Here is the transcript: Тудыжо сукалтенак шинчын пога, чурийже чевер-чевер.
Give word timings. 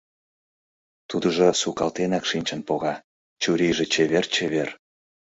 Тудыжо 1.09 1.47
сукалтенак 1.61 2.23
шинчын 2.31 2.59
пога, 2.67 2.95
чурийже 3.41 3.85
чевер-чевер. 3.93 4.69